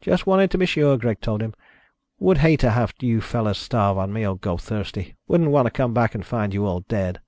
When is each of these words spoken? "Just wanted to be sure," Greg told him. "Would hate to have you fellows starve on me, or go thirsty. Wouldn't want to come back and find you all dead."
"Just 0.00 0.24
wanted 0.24 0.52
to 0.52 0.58
be 0.58 0.66
sure," 0.66 0.96
Greg 0.96 1.20
told 1.20 1.42
him. 1.42 1.52
"Would 2.20 2.38
hate 2.38 2.60
to 2.60 2.70
have 2.70 2.94
you 3.00 3.20
fellows 3.20 3.58
starve 3.58 3.98
on 3.98 4.12
me, 4.12 4.24
or 4.24 4.36
go 4.36 4.56
thirsty. 4.56 5.16
Wouldn't 5.26 5.50
want 5.50 5.66
to 5.66 5.72
come 5.72 5.92
back 5.92 6.14
and 6.14 6.24
find 6.24 6.54
you 6.54 6.64
all 6.64 6.82
dead." 6.82 7.20